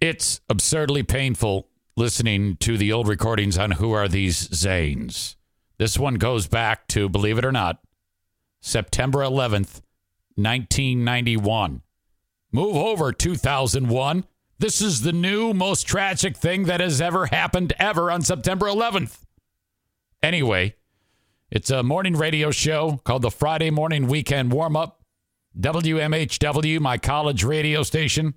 [0.00, 5.34] It's absurdly painful listening to the old recordings on Who Are These Zanes.
[5.76, 7.80] This one goes back to, believe it or not,
[8.60, 9.82] September 11th,
[10.36, 11.82] 1991.
[12.52, 14.24] Move over 2001.
[14.60, 19.24] This is the new most tragic thing that has ever happened ever on September 11th.
[20.22, 20.76] Anyway,
[21.50, 25.02] it's a morning radio show called the Friday Morning Weekend Warm Up.
[25.58, 28.34] WMHW, my college radio station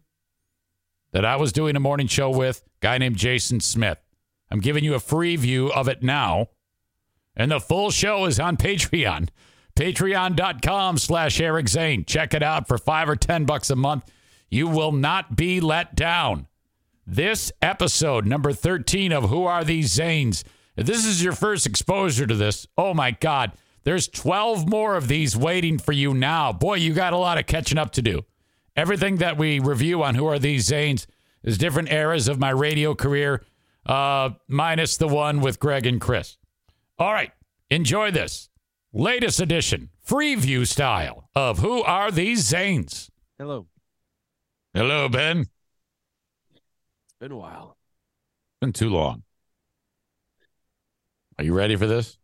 [1.12, 3.98] that I was doing a morning show with, guy named Jason Smith.
[4.50, 6.48] I'm giving you a free view of it now.
[7.36, 9.30] And the full show is on Patreon.
[9.76, 12.04] Patreon.com slash Eric Zane.
[12.06, 14.12] Check it out for five or ten bucks a month.
[14.50, 16.48] You will not be let down.
[17.08, 20.44] This episode, number 13 of Who Are These Zanes?
[20.76, 25.08] If this is your first exposure to this, oh my God, there's 12 more of
[25.08, 26.54] these waiting for you now.
[26.54, 28.24] Boy, you got a lot of catching up to do.
[28.76, 31.06] Everything that we review on Who Are These Zanes
[31.44, 33.44] is different eras of my radio career,
[33.86, 36.38] uh, minus the one with Greg and Chris.
[36.98, 37.32] All right,
[37.70, 38.50] enjoy this
[38.94, 43.10] latest edition, free view style of Who Are These Zanes?
[43.38, 43.68] Hello.
[44.74, 45.40] Hello, Ben.
[45.40, 47.78] It's been a while.
[48.62, 49.24] Been too long.
[51.38, 52.18] Are you ready for this?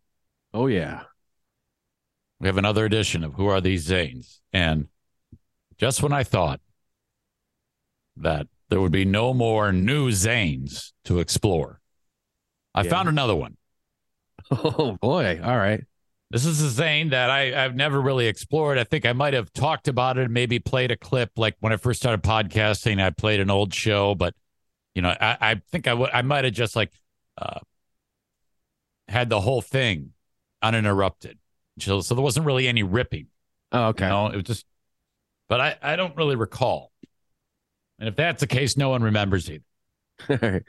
[0.54, 1.02] Oh yeah.
[2.40, 4.38] We have another edition of Who Are These Zanes?
[4.52, 4.86] And
[5.78, 6.60] just when I thought
[8.16, 11.80] that there would be no more new Zanes to explore,
[12.74, 12.90] I Yeah.
[12.90, 13.56] found another one.
[14.50, 15.40] Oh boy.
[15.42, 15.84] All right.
[16.30, 18.78] This is a Zane that I, I've never really explored.
[18.78, 21.32] I think I might have talked about it, maybe played a clip.
[21.36, 24.34] Like when I first started podcasting, I played an old show, but
[24.94, 26.92] you know, I, I think I would I might have just like
[27.38, 27.60] uh,
[29.08, 30.12] had the whole thing
[30.62, 31.38] uninterrupted.
[31.78, 33.28] So, so there wasn't really any ripping.
[33.72, 34.04] Oh, okay.
[34.04, 34.66] You know, it was just,
[35.48, 36.92] but I, I don't really recall.
[37.98, 39.64] And if that's the case, no one remembers either.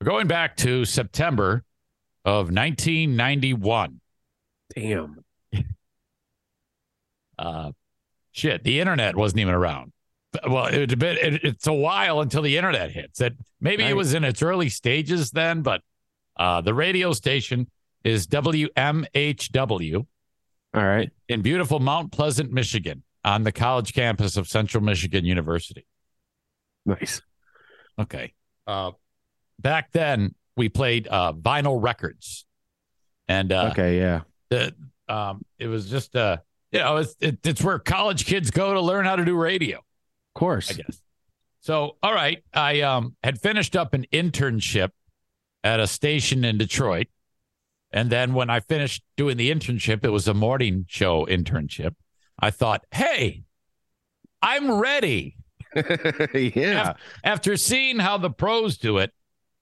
[0.00, 1.64] We're going back to September
[2.24, 4.00] of 1991.
[4.74, 5.24] Damn.
[7.38, 7.70] Uh,
[8.32, 9.92] shit, the internet wasn't even around.
[10.44, 13.20] Well, it, it, it, it's a while until the internet hits.
[13.20, 15.82] That maybe it was in its early stages then, but
[16.36, 17.70] uh, the radio station
[18.04, 20.06] is WMHW
[20.74, 21.10] All right.
[21.28, 25.86] in beautiful Mount Pleasant, Michigan, on the college campus of Central Michigan University.
[26.86, 27.20] Nice.
[27.98, 28.32] Okay.
[28.66, 28.92] Uh,
[29.58, 32.46] back then, we played uh, vinyl records,
[33.28, 33.98] and uh, okay.
[33.98, 34.22] Yeah.
[34.48, 34.74] the,
[35.10, 36.38] um, it was just uh,
[36.72, 39.76] you know, it's it, it's where college kids go to learn how to do radio,
[39.76, 39.84] Of
[40.34, 40.70] course.
[40.70, 41.02] I guess.
[41.60, 44.90] So, all right, I um had finished up an internship
[45.62, 47.08] at a station in Detroit,
[47.92, 51.94] and then when I finished doing the internship, it was a morning show internship.
[52.38, 53.42] I thought, hey,
[54.42, 55.36] I'm ready.
[56.34, 56.94] yeah.
[57.24, 59.12] after seeing how the pros do it,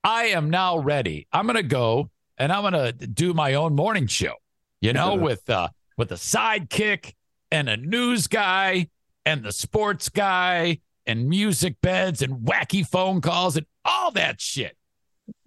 [0.03, 1.27] I am now ready.
[1.33, 4.33] I'm going to go and I'm going to do my own morning show,
[4.79, 5.21] you know, Yeah.
[5.21, 5.67] with uh
[5.97, 7.13] with a sidekick
[7.51, 8.89] and a news guy
[9.25, 14.77] and the sports guy and music beds and wacky phone calls and all that shit.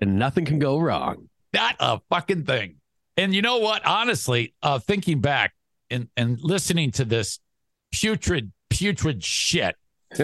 [0.00, 1.28] And nothing can go wrong.
[1.54, 2.76] Not a fucking thing.
[3.16, 3.84] And you know what?
[3.86, 5.54] Honestly, uh thinking back
[5.90, 7.38] and and listening to this
[7.92, 9.76] putrid putrid shit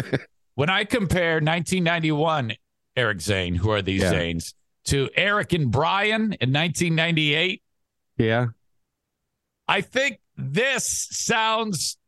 [0.54, 2.52] when I compare 1991
[2.96, 4.12] Eric Zane, who are these Yeah.
[4.12, 4.54] Zanes,
[4.84, 7.62] to Eric and Brian in 1998,
[8.16, 8.46] Yeah.
[9.68, 11.98] I think this sounds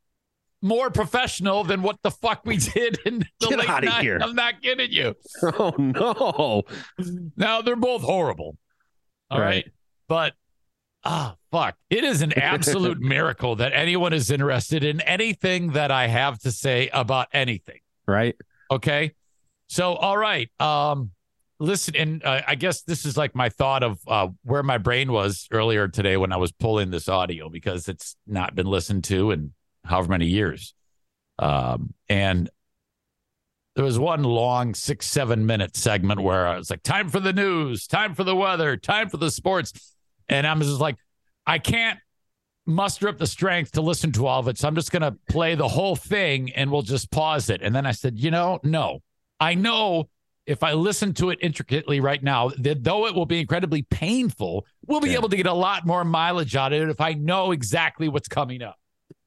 [0.62, 4.02] more professional than what the fuck we did in the Get late night.
[4.02, 4.19] here.
[4.22, 5.14] I'm not kidding you.
[5.42, 6.62] Oh no.
[7.36, 8.56] Now they're both horrible.
[9.30, 9.46] All right.
[9.64, 9.72] Right.
[10.08, 10.32] But
[11.04, 11.76] ah fuck.
[11.91, 16.53] It is an absolute miracle that anyone is interested in anything that I have to
[16.53, 17.81] say about anything.
[18.06, 18.36] Right.
[18.70, 19.12] Okay.
[19.69, 20.48] So, all right.
[20.60, 21.10] Um,
[21.60, 25.12] listen, and uh, I guess this is like my thought of uh, where my brain
[25.12, 29.31] was earlier today when I was pulling this audio because it's not been listened to
[29.31, 29.53] in
[29.84, 30.75] however many years.
[31.38, 32.50] Um, and
[33.76, 37.32] there was one long six, seven minute segment where I was like, time for the
[37.32, 39.94] news, time for the weather, time for the sports.
[40.28, 40.96] And I'm just like,
[41.46, 41.98] I can't
[42.66, 44.58] muster up the strength to listen to all of it.
[44.58, 47.62] So I'm just going to play the whole thing and we'll just pause it.
[47.62, 49.00] And then I said, you know, no,
[49.40, 50.08] I know
[50.46, 54.66] if I listen to it intricately right now, that though it will be incredibly painful,
[54.86, 55.16] we'll be Yeah.
[55.19, 58.28] able to get a lot more mileage out of it if I know exactly what's
[58.28, 58.76] coming up.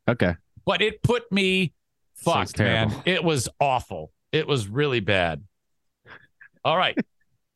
[0.07, 0.35] Okay.
[0.65, 1.73] But it put me
[2.15, 2.93] fucked, man.
[3.05, 4.11] It was awful.
[4.31, 5.43] It was really bad.
[6.63, 6.97] All right.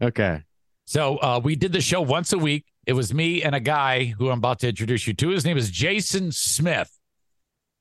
[0.01, 0.44] Okay.
[0.83, 2.65] So uh, we did the show once a week.
[2.86, 5.30] It was me and a guy who I'm about to introduce you to.
[5.30, 6.92] His name is Jason Smith,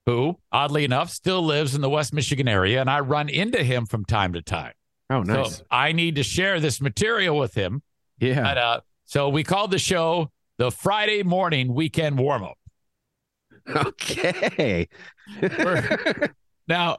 [0.06, 2.80] who, oddly enough, still lives in the West Michigan area.
[2.80, 4.72] And I run into him from time to time.
[5.10, 5.58] Oh, nice.
[5.58, 7.82] So I need to share this material with him.
[8.18, 8.48] yeah.
[8.48, 12.58] And, uh, so we called the show the Friday morning weekend warm up.
[13.68, 14.88] Okay.
[16.66, 16.98] Now,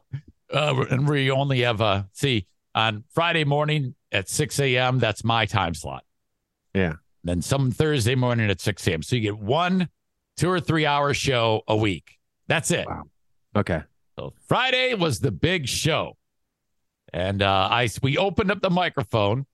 [0.53, 5.47] uh, and we only have, uh, see, on Friday morning at 6 a.m., that's my
[5.47, 6.03] time slot.
[6.75, 6.93] Yeah.
[7.25, 9.01] Then some Thursday morning at 6 a.m.
[9.01, 9.89] So you get one,
[10.37, 12.19] two or three hour show a week.
[12.47, 12.87] That's it.
[12.87, 13.03] Wow.
[13.57, 13.81] okay.
[14.17, 16.17] So Friday was the big show.
[17.11, 19.47] And uh, I we opened up the microphone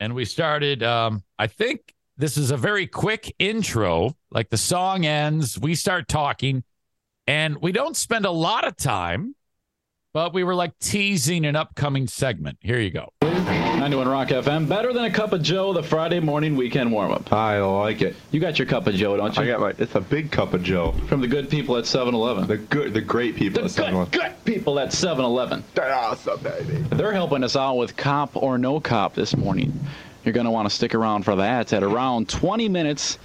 [0.00, 0.82] and we started.
[0.82, 4.16] Um, I think this is a very quick intro.
[4.30, 6.64] Like the song ends, we start talking,
[7.26, 9.34] and we don't spend a lot of time,
[10.12, 12.58] but we were like teasing an upcoming segment.
[12.60, 13.12] Here you go.
[13.22, 14.68] 91 Rock FM.
[14.68, 17.32] Better than a cup of Joe, the Friday morning weekend warm up.
[17.32, 18.14] I like it.
[18.30, 19.42] You got your cup of Joe, don't you?
[19.42, 19.70] I got my.
[19.78, 20.92] It's a big cup of Joe.
[21.08, 22.46] From the good people at 7 Eleven.
[22.46, 23.60] The good, the great people.
[23.60, 25.64] The at 7 good, good people at 7 Eleven.
[25.80, 26.74] Awesome, baby.
[26.90, 29.72] They're helping us out with cop or no cop this morning.
[30.24, 33.18] You're going to want to stick around for that at around 20 minutes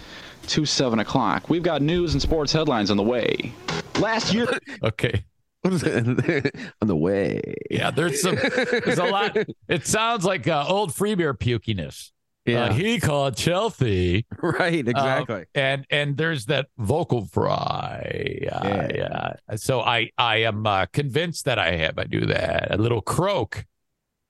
[0.47, 1.49] to 7 o'clock.
[1.49, 3.51] We've got news and sports headlines on the way.
[3.99, 4.47] Last year,
[4.83, 5.25] Okay.
[5.65, 6.56] What is it?
[6.81, 7.56] On the way.
[7.71, 8.35] Yeah, there's some.
[8.35, 9.35] There's a lot.
[9.67, 12.12] It sounds like uh, old free beer pukiness.
[12.45, 12.65] Yeah.
[12.65, 14.27] Uh, he called Chelsea.
[14.44, 14.88] right.
[14.88, 15.35] Exactly.
[15.35, 18.41] Um, and and there's that vocal fry.
[18.51, 19.33] Uh, yeah.
[19.56, 23.65] So I I am uh, convinced that I have I do that a little croak.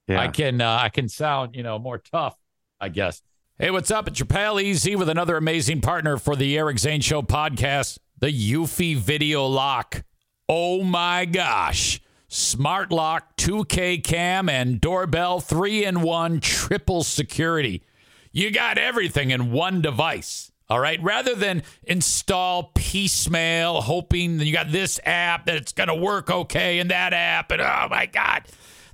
[0.08, 0.22] yeah.
[0.22, 2.38] I can uh, I can sound you know more tough.
[2.80, 3.22] I guess.
[3.60, 4.08] Hey, what's up?
[4.08, 8.28] It's your pal Easy with another amazing partner for the Eric Zane Show podcast, the
[8.28, 10.04] Eufy Video Lock.
[10.48, 12.02] Oh my gosh.
[12.28, 17.84] Smart Lock, 2K cam, and doorbell, three in one, triple security.
[18.32, 20.52] You got everything in one device.
[20.68, 21.02] All right.
[21.02, 26.30] Rather than install piecemeal, hoping that you got this app that it's going to work
[26.30, 28.44] okay and that app, and oh my God.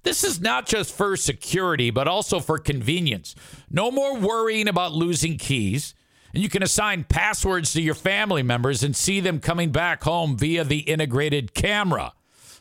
[0.03, 3.35] This is not just for security, but also for convenience.
[3.69, 5.93] No more worrying about losing keys.
[6.33, 10.37] And you can assign passwords to your family members and see them coming back home
[10.37, 12.13] via the integrated camera.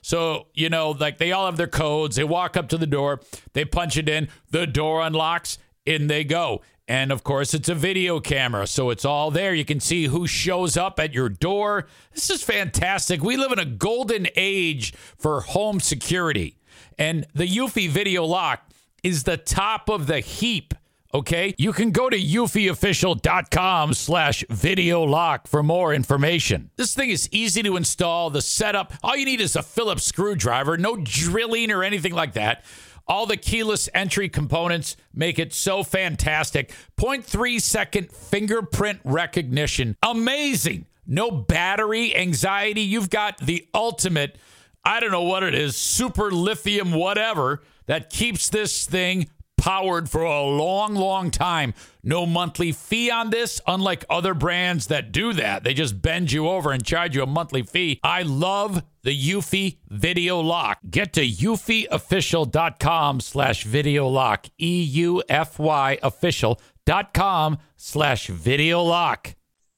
[0.03, 2.17] So, you know, like they all have their codes.
[2.17, 3.21] They walk up to the door,
[3.53, 6.63] they punch it in, the door unlocks, in they go.
[6.89, 9.55] And of course, it's a video camera, so it's all there.
[9.55, 11.87] You can see who shows up at your door.
[12.13, 13.23] This is fantastic.
[13.23, 16.57] We live in a golden age for home security.
[16.99, 18.69] And the Eufy Video Lock
[19.05, 20.75] is the top of the heap.
[21.13, 26.71] Okay, you can go to eufyofficial.com slash video lock for more information.
[26.77, 28.31] This thing is easy to install.
[28.31, 32.65] The setup, all you need is a Phillips screwdriver, no drilling or anything like that.
[33.09, 36.73] All the keyless entry components make it so fantastic.
[36.97, 39.97] 0.3 second fingerprint recognition.
[40.05, 40.87] Amazing.
[41.09, 42.83] No battery anxiety.
[42.83, 44.39] You've got the ultimate,
[44.85, 49.29] I don't know what it is, super lithium, whatever, that keeps this thing
[49.61, 51.75] powered for a long, long time.
[52.03, 55.63] No monthly fee on this, unlike other brands that do that.
[55.65, 58.01] They just bend you over and charge you a monthly fee.
[58.03, 60.79] I love the Eufy Video Lock.
[60.89, 64.47] Get to eufyofficial.com slash video lock.
[64.59, 69.35] E-U-F-Y official.com slash video lock.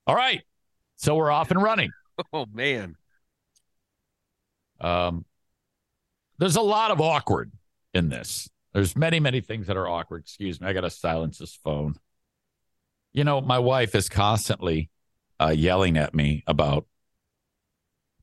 [0.06, 0.42] All right.
[0.96, 1.90] So we're off and running.
[2.32, 2.96] oh man.
[4.80, 5.24] Um,
[6.38, 7.50] there's a lot of awkward
[7.94, 8.48] in this.
[8.72, 10.22] There's many, many things that are awkward.
[10.22, 10.66] Excuse me.
[10.66, 11.96] I got to silence this phone.
[13.12, 14.90] You know, my wife is constantly
[15.38, 16.86] uh, yelling at me about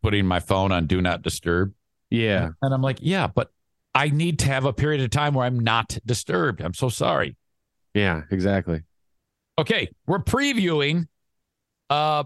[0.01, 1.73] putting my phone on do not disturb.
[2.09, 2.49] Yeah.
[2.61, 3.51] And I'm like, yeah, but
[3.93, 6.61] I need to have a period of time where I'm not disturbed.
[6.61, 7.35] I'm so sorry.
[7.93, 8.23] Yeah.
[8.31, 8.81] Exactly.
[9.57, 11.07] Okay, we're previewing
[11.89, 12.23] uh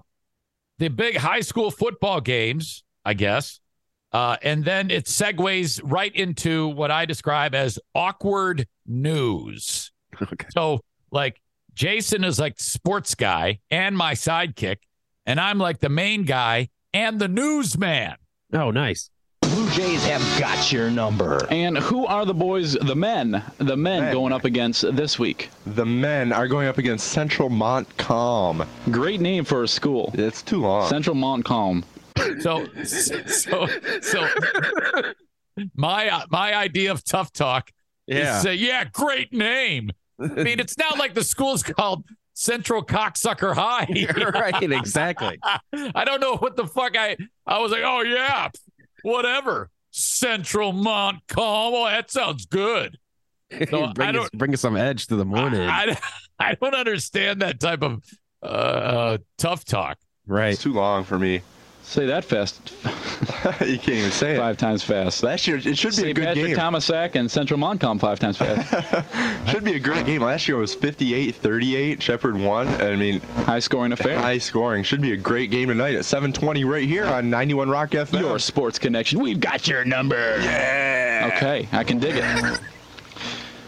[0.77, 3.60] the big high school football games, I guess.
[4.13, 9.91] Uh, and then it segues right into what I describe as awkward news.
[10.22, 10.46] Okay.
[10.53, 10.79] So,
[11.10, 11.41] like,
[11.74, 14.77] Jason is like sports guy and my sidekick,
[15.25, 18.13] and I'm like the main guy and the newsman.
[18.53, 19.10] Oh, nice.
[19.41, 21.48] Blue Jays have got your number.
[21.50, 24.13] and who are the boys, the men, the men Men.
[24.13, 25.50] going up against this week?
[25.65, 28.63] The men are going up against Central Montcalm.
[28.91, 30.12] Great name for a school.
[30.13, 30.88] It's too long.
[30.89, 31.84] Central Montcalm.
[32.42, 33.68] So, so,
[34.01, 34.27] so,
[35.75, 37.72] my uh, my idea of tough talk
[38.08, 38.38] Yeah.
[38.38, 39.92] is say, yeah, great name.
[40.20, 43.88] I mean, it's not like the school's called Central Cocksucker High.
[44.39, 44.63] right.
[44.72, 45.39] Exactly.
[45.74, 47.18] I don't know what the fuck I.
[47.46, 48.50] I was like, oh yeah,
[49.03, 49.70] whatever.
[49.92, 51.74] Central Montcalm.
[51.75, 52.98] Oh, that sounds good.
[53.70, 55.62] So, bring, us, don't- bring us some edge to the morning.
[55.62, 55.96] I,
[56.39, 58.03] I, I don't understand that type of
[58.42, 60.00] uh, uh, tough talk.
[60.25, 60.53] right.
[60.53, 61.42] It's too long for me.
[61.86, 62.72] Say that fast.
[63.62, 64.38] you can't even say it.
[64.40, 65.22] five times fast.
[65.22, 66.16] Last year, it should be a St.
[66.16, 66.56] good Patrick game.
[66.58, 68.72] Tomasak and Central Montcalm five times fast.
[69.50, 70.22] Should be a great game.
[70.22, 72.02] Last year it was 58-38.
[72.02, 72.68] Shepherd won.
[72.82, 74.18] I mean, High scoring affair.
[74.18, 74.84] high scoring.
[74.84, 78.22] Should be a great game tonight at 7:20 right here on 91 Rock FM.
[78.22, 79.20] Your sports connection.
[79.22, 80.38] We've got your number.
[80.42, 81.32] yeah.
[81.36, 82.60] Okay, I can dig it.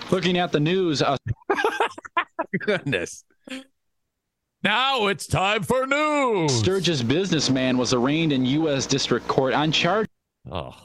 [0.09, 1.17] Looking at the news, uh,
[2.59, 3.23] Goodness.
[4.65, 6.51] Now it's time for news.
[6.51, 8.87] Sturgis businessman was arraigned in U.S.
[8.87, 10.07] District Court on charge.
[10.51, 10.75] Oh.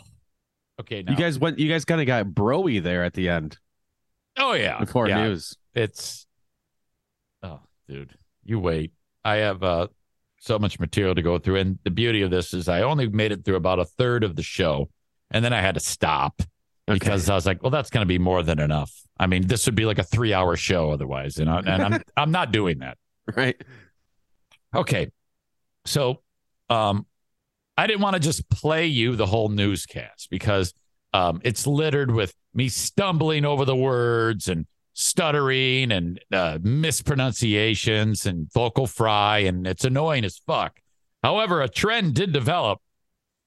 [0.78, 1.02] Okay.
[1.02, 1.12] Now.
[1.12, 1.58] You guys went.
[1.58, 3.56] You guys kind of got broy there at the end
[4.37, 4.78] oh yeah.
[4.78, 5.25] before yeah.
[5.25, 5.56] news.
[5.75, 6.26] It's.
[7.42, 8.12] Oh, dude,
[8.44, 8.92] you wait.
[9.25, 9.87] I have uh,
[10.40, 13.32] so much material to go through, and the beauty of this is I only made
[13.32, 14.90] it through about a third of the show,
[15.30, 16.42] and then I had to stop
[16.87, 18.92] because I was like, well, that's going to be more than enough.
[19.18, 22.30] I mean, this would be like a three-hour show otherwise, and, I, and I'm I'm
[22.30, 22.99] not doing that.
[23.37, 23.60] Right.
[24.75, 25.10] Okay.
[25.84, 26.22] So
[26.68, 27.06] um
[27.76, 30.75] I didn't want to just play you the whole newscast because
[31.12, 38.52] um it's littered with me stumbling over the words and stuttering and uh, mispronunciations and
[38.52, 40.80] vocal fry and it's annoying as fuck.
[41.22, 42.80] However, a trend did develop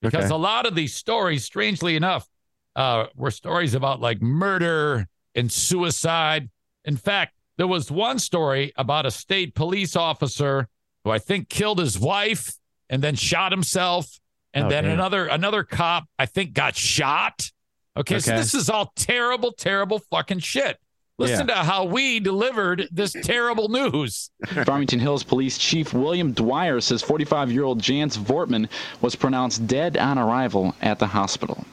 [0.02, 0.34] because Okay.
[0.34, 2.28] a lot of these stories strangely enough
[2.76, 6.50] uh were stories about like murder and suicide.
[6.86, 10.68] In fact, there was one story about a state police officer
[11.04, 12.54] who I think killed his wife
[12.90, 14.20] and then shot himself.
[14.54, 14.94] And Oh, then damn.
[14.94, 17.50] another another cop, I think, got shot.
[17.98, 20.78] Okay, so this is all terrible, terrible fucking shit.
[21.20, 24.32] Listen to how we delivered this terrible news.
[24.66, 28.68] Farmington Hills Police Chief William Dwyer says 45 year old Jance Vortman
[29.02, 31.64] was pronounced dead on arrival at the hospital.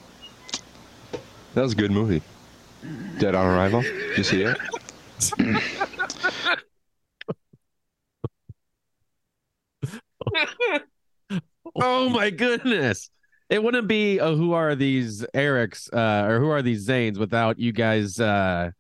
[1.55, 2.23] That was a good movie.
[3.19, 3.83] Dead on Arrival.
[3.83, 4.57] Did you see it?
[11.77, 13.11] Oh my goodness.
[13.49, 17.59] It wouldn't be a who are these Erics uh, or who are these Zanes without
[17.59, 18.71] you guys uh,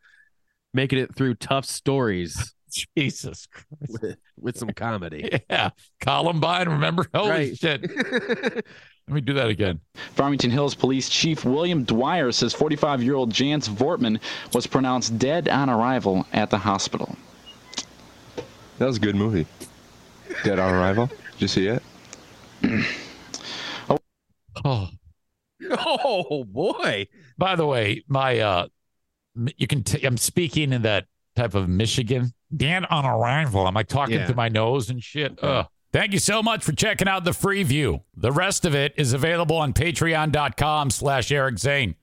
[0.72, 2.54] making it through tough stories
[2.96, 4.02] Jesus Christ.
[4.02, 5.28] with, with some comedy.
[5.50, 5.70] Yeah.
[6.00, 7.06] Columbine, remember?
[7.14, 7.56] Holy Right.
[7.58, 7.82] shit.
[9.08, 9.80] Let me do that again.
[10.14, 14.20] Farmington Hills Police Chief William Dwyer says 45 year old Jance Vortman
[14.54, 17.16] was pronounced dead on arrival at the hospital.
[18.78, 19.46] That was a good movie.
[20.44, 21.06] Dead on Arrival.
[21.06, 21.82] Did you see it?
[24.64, 24.88] Oh.
[25.70, 27.06] oh boy.
[27.38, 28.66] By the way, my uh
[29.56, 32.32] you can t- I'm speaking in that type of Michigan.
[32.56, 33.66] Dan on arrival.
[33.66, 34.26] I'm like talking Yeah.
[34.26, 35.38] to my nose and shit.
[35.42, 35.66] Ugh.
[35.92, 38.02] Thank you so much for checking out the free view.
[38.16, 41.96] The rest of it is available on patreon.com slash Eric Zane.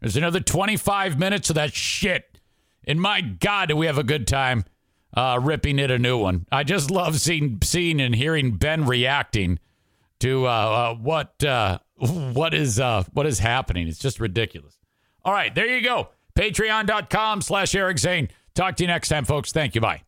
[0.00, 2.38] There's another 25 minutes of that shit.
[2.84, 4.64] And my God, do we have a good time
[5.14, 6.46] uh, ripping it a new one.
[6.50, 9.58] I just love seeing seeing and hearing Ben reacting
[10.20, 13.88] to uh, uh, what uh, what is uh, what is happening.
[13.88, 14.78] It's just ridiculous.
[15.24, 16.08] All right, there you go.
[16.34, 18.28] Patreon.com slash Eric Zane.
[18.54, 19.52] Talk to you next time, folks.
[19.52, 19.80] Thank you.
[19.80, 20.02] Bye.